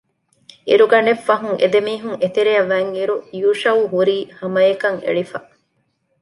އިރުގަނޑެއް 0.67 1.23
ފަހުން 1.27 1.57
އެދެމީހުން 1.61 2.17
އެތެރެއަށް 2.21 2.69
ވަތްއިރު 2.71 3.15
ޔޫޝައު 3.39 3.81
ހުރީ 3.91 4.17
ހަމައަކަށް 4.37 4.99
އެޅިފަ 5.05 5.39